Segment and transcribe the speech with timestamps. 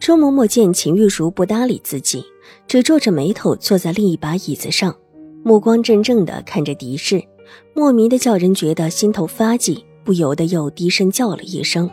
[0.00, 2.24] 周嬷嬷见秦玉茹不搭理自己，
[2.66, 4.94] 只皱着眉头坐在另一把椅子上，
[5.44, 7.22] 目光怔怔的看着狄氏，
[7.74, 11.90] 莫名的叫人觉得心头发悸，不由得又低声叫了一声：“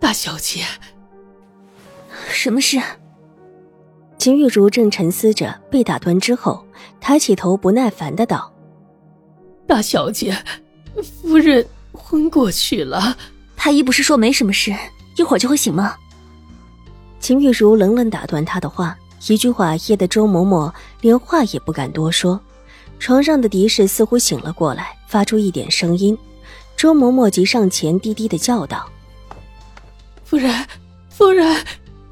[0.00, 0.62] 大小姐。”
[2.28, 2.80] 什么事？
[4.18, 6.64] 秦玉茹正沉思着，被打断之后，
[7.00, 8.52] 抬起头，不耐烦的道
[9.66, 10.36] ：“大小姐，
[11.22, 13.16] 夫人昏过去了。
[13.54, 14.74] 太医不是说没什么事，
[15.18, 15.94] 一会儿就会醒吗？”
[17.20, 18.96] 秦玉茹冷冷打断他的话，
[19.28, 22.40] 一句话噎得周嬷嬷连话也不敢多说。
[22.98, 26.16] 床上的狄氏似乎醒了过来，发出一点声音。
[26.76, 28.88] 周嬷嬷急上前，低低的叫道
[30.24, 30.66] ：“夫人，
[31.10, 31.56] 夫人，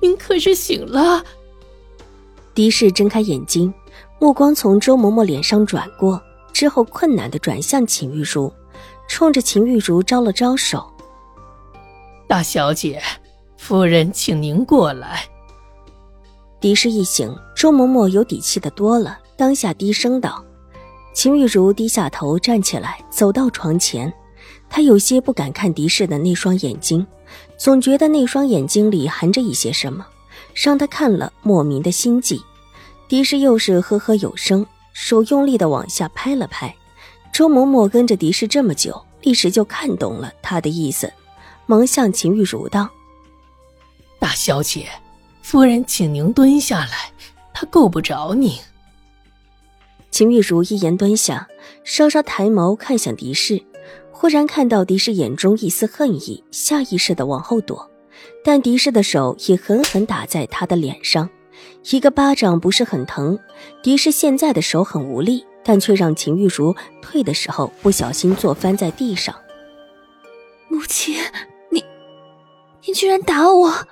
[0.00, 1.24] 您可是醒了？”
[2.54, 3.72] 狄氏睁开眼睛，
[4.18, 6.20] 目光从周嬷嬷脸上转过，
[6.52, 8.52] 之后困难的转向秦玉茹，
[9.08, 10.84] 冲着秦玉茹招了招手
[12.28, 13.02] ：“大小姐。”
[13.64, 15.24] 夫人，请您过来。
[16.60, 20.44] 狄氏一醒，周嬷嬷有底气的多了，当下低声道
[21.16, 24.12] ：“秦玉茹，低下头站起来，走到床前。
[24.68, 27.06] 她有些不敢看狄氏的那双眼睛，
[27.56, 30.06] 总觉得那双眼睛里含着一些什么，
[30.52, 32.38] 让她看了莫名的心悸。
[33.08, 36.76] 狄氏又是呵呵有声，手用力的往下拍了拍。
[37.32, 41.10] 周嬷嬷跟着狄氏这么久，一时就看懂了他的意思，
[41.64, 42.86] 忙向秦玉茹道。
[44.24, 44.88] 大小姐，
[45.42, 47.12] 夫人，请您蹲下来，
[47.52, 48.58] 他够不着您。
[50.10, 51.46] 秦玉茹一言蹲下，
[51.84, 53.62] 稍稍抬眸看向狄氏，
[54.10, 57.90] 忽然看到狄氏眼中一丝恨意，下意识的往后躲，
[58.42, 61.28] 但狄氏的手已狠狠打在他的脸上，
[61.90, 63.38] 一个巴掌不是很疼，
[63.82, 69.34] 狄氏现在的手很无力，但却让秦玉茹退的时候不小心坐翻在地上。
[70.70, 71.14] 母亲，
[71.70, 71.84] 你，
[72.86, 73.86] 你居然打我！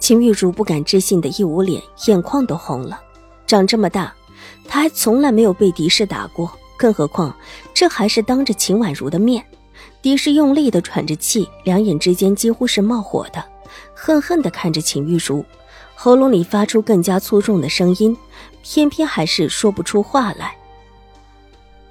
[0.00, 3.00] 秦玉茹不敢置信的一捂脸，眼眶都红了。
[3.46, 4.12] 长这么大，
[4.66, 7.36] 她还从来没有被狄氏打过，更何况
[7.74, 9.44] 这还是当着秦婉如的面。
[10.02, 13.44] 狄氏用力的喘着气，两眼之间几乎是冒火的，
[13.94, 15.44] 恨恨的看着秦玉茹，
[15.94, 18.16] 喉咙里发出更加粗重的声音，
[18.62, 20.56] 偏偏还是说不出话来。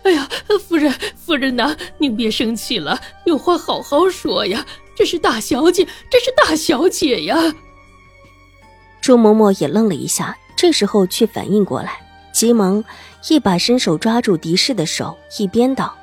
[0.04, 0.28] 哎呀，
[0.68, 4.66] 夫人，夫人呐，您别生气了，有话好好说呀。
[4.96, 7.36] 这是大小姐，这是大小姐呀。
[9.10, 12.00] 周嬷嬷也愣了一下，这时候却反应过来，
[12.32, 12.84] 急忙
[13.28, 15.98] 一把伸手抓住狄氏的手，一边道：“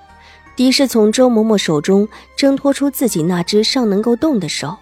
[0.56, 4.76] 狄氏从周嬷嬷手中挣脱出自己那只尚能够动的手，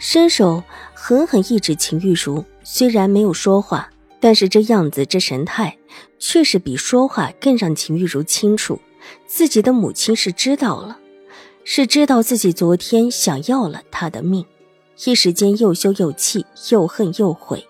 [0.00, 0.64] 伸手
[0.94, 2.44] 狠狠一指秦玉茹。
[2.64, 3.88] 虽然没有说话，
[4.18, 5.78] 但是这样子、这神态，
[6.18, 8.80] 却是比说话更让秦玉茹清楚，
[9.28, 10.98] 自己的母亲是知道了，
[11.62, 14.44] 是知道自己昨天想要了他的命。”
[15.06, 17.66] 一时间又羞又气，又恨又悔，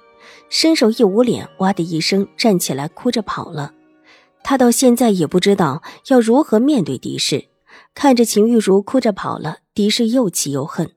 [0.49, 3.73] 伸手一捂脸，哇的一声站起来，哭着跑了。
[4.43, 7.45] 他到现在也不知道要如何面对狄氏。
[7.95, 10.91] 看着秦玉茹哭着跑了，狄氏又气又恨，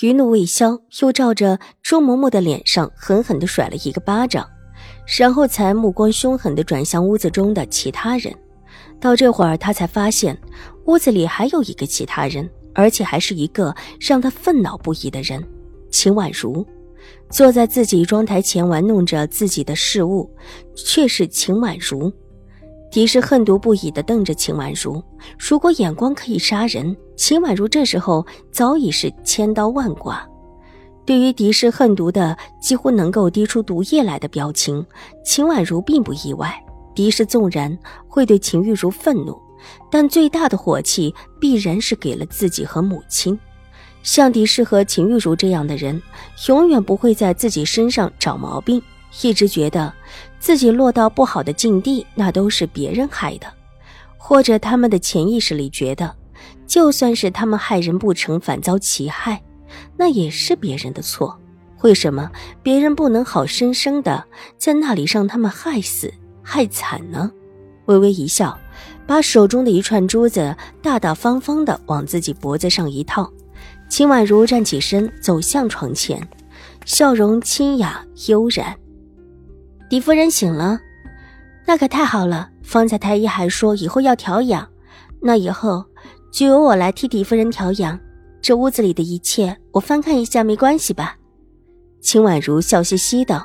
[0.00, 4.48] 余怒未消，又照着周嬷嬷的脸上狠狠地甩了一个巴掌，
[5.18, 8.34] 然后才目光凶狠地转向屋子中的其他人。
[9.00, 10.36] 到这会儿，他才发现
[10.86, 15.44] 屋子里还有一个其他人，而且还是一个让他愤恼不已的人。
[15.90, 16.66] 秦婉如
[17.30, 20.30] 坐在自己妆台前玩弄着自己的饰物，
[20.74, 22.12] 却是秦婉如。
[22.90, 25.02] 狄氏恨毒不已地瞪着秦婉如。
[25.38, 30.26] 如果眼光可以杀人，秦婉如这时候早已是千刀万剐。
[31.04, 34.84] 对于狄氏恨毒的几乎能够滴出毒液来的表情，
[35.24, 36.54] 秦婉如并不意外。
[36.94, 39.38] 狄氏纵然会对秦玉茹愤怒，
[39.90, 43.38] 但最大的火气必然是给了自己和母亲。
[44.08, 46.02] 像狄氏和秦玉茹这样的人，
[46.46, 48.82] 永远不会在自己身上找毛病。
[49.20, 49.92] 一直觉得
[50.40, 53.46] 自己落到不好的境地，那都是别人害的，
[54.16, 56.16] 或者他们的潜意识里觉得，
[56.66, 59.42] 就算是他们害人不成，反遭其害，
[59.94, 61.38] 那也是别人的错。
[61.82, 62.30] 为什么
[62.62, 64.24] 别人不能好生生的
[64.56, 66.10] 在那里让他们害死、
[66.42, 67.30] 害惨呢？
[67.84, 68.58] 微微一笑，
[69.06, 73.30] 把手中的一串珠子大大方方的往自己脖子上一套。
[73.88, 76.20] 秦婉如站起身，走向床前，
[76.84, 78.76] 笑容清雅悠然。
[79.88, 80.78] 狄夫人醒了，
[81.66, 82.50] 那可太好了。
[82.62, 84.68] 方才太医还说以后要调养，
[85.22, 85.82] 那以后
[86.30, 87.98] 就由我来替狄夫人调养。
[88.42, 91.16] 这屋子里的一切，我翻看一下没关系吧？
[92.02, 93.42] 秦婉如笑嘻嘻道，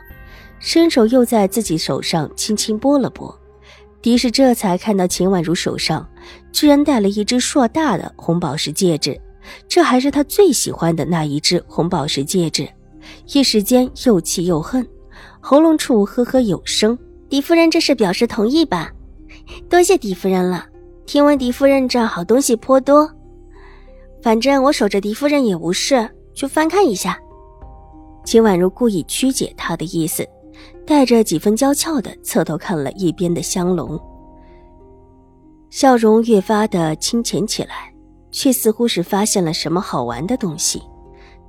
[0.59, 3.33] 伸手又在自己手上轻轻拨了拨。
[4.01, 6.05] 狄氏这才看到秦婉如手上
[6.51, 9.17] 居然戴了一只硕大的红宝石戒指，
[9.67, 12.67] 这还是他最喜欢的那一只红宝石戒指，
[13.33, 14.87] 一时间又气又恨。
[15.39, 16.97] 喉咙处呵呵有声，
[17.29, 18.91] 狄夫人这是表示同意吧？
[19.69, 20.65] 多谢狄夫人了。
[21.05, 23.11] 听闻狄夫人这好东西颇多，
[24.21, 27.19] 反正我守着狄夫人也无事，就翻看一下。
[28.23, 30.25] 秦婉如故意曲解他的意思，
[30.87, 33.99] 带着几分娇俏的侧头看了一边的香笼，
[35.69, 37.92] 笑容越发的清浅起来，
[38.33, 40.83] 却似乎是发现了什么好玩的东西。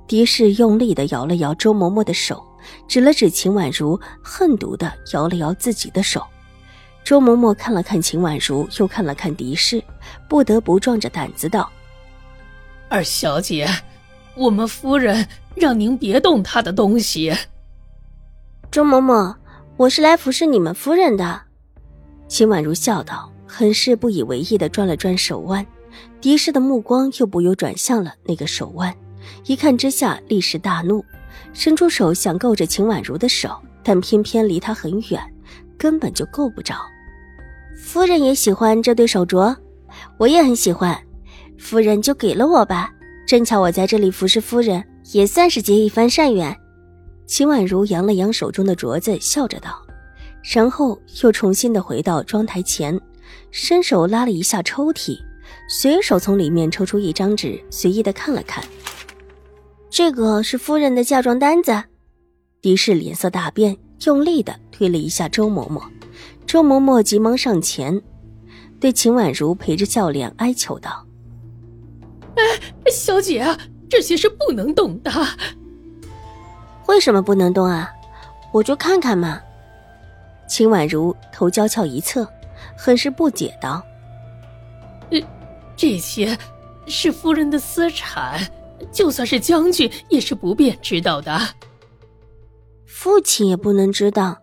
[0.07, 2.41] 狄氏用力的摇了摇周嬷嬷的手。
[2.87, 6.25] 指了指秦婉如，恨毒的摇了摇自己的手。
[7.03, 9.83] 周嬷嬷看了看秦婉如，又看了看狄氏，
[10.27, 11.69] 不得不壮着胆子道
[12.89, 13.67] ：“二小姐，
[14.35, 17.31] 我们夫人让您别动她的东西。”
[18.71, 19.35] 周嬷嬷，
[19.77, 21.39] 我是来服侍你们夫人的。”
[22.27, 25.63] 秦婉如笑道，很是不以为意的转了转手腕。
[26.21, 28.95] 狄氏的目光又不由转向了那个手腕，
[29.45, 31.03] 一看之下，立时大怒。
[31.53, 35.21] 伸出手想够着秦婉如的手，但偏偏离她很远，
[35.77, 36.75] 根本就够不着。
[37.77, 39.55] 夫人也喜欢这对手镯，
[40.17, 40.97] 我也很喜欢，
[41.57, 42.91] 夫人就给了我吧。
[43.27, 46.55] 正巧我在这里服侍夫人，也算是结一番善缘。
[47.25, 49.81] 秦婉如扬了扬手中的镯子，笑着道，
[50.43, 52.99] 然后又重新的回到妆台前，
[53.51, 55.17] 伸手拉了一下抽屉，
[55.67, 58.63] 随手从里面抽出一张纸，随意的看了看。
[59.89, 61.83] 这个是夫人的嫁妆单子，
[62.61, 65.81] 狄氏脸色大变，用力的推了一下周嬷嬷。
[66.45, 68.01] 周嬷嬷急忙上前，
[68.79, 71.05] 对秦婉如陪着笑脸哀求道
[72.35, 72.43] ：“哎，
[72.91, 73.57] 小姐啊，
[73.89, 75.11] 这些是不能动的。
[76.87, 77.89] 为什么不能动啊？
[78.51, 79.41] 我就看看嘛。”
[80.47, 82.27] 秦婉如头娇俏一侧，
[82.77, 83.94] 很是不解道：“呃，
[85.75, 86.37] 这些
[86.87, 88.39] 是夫人的私产。”
[88.91, 91.39] 就算是将军也是不便知道的，
[92.85, 94.37] 父亲也不能知道。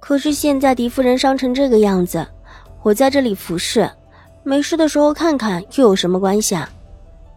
[0.00, 2.26] 可是现在狄夫人伤成这个样子，
[2.82, 3.88] 我在这里服侍，
[4.42, 6.68] 没事的时候看看又有什么关系啊？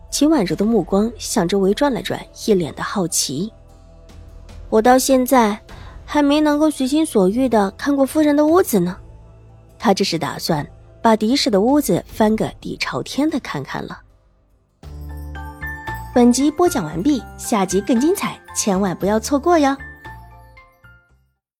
[0.09, 3.51] 秦婉柔的目光向周围转了转，一脸的好奇。
[4.69, 5.57] 我到现在
[6.05, 8.97] 还没能够随心所欲的看过夫人的屋子呢。
[9.77, 10.67] 他这是打算
[11.01, 13.99] 把狄氏的屋子翻个底朝天的看看了。
[16.13, 19.75] 本集播讲完毕，下集更精彩，千万不要错过哟！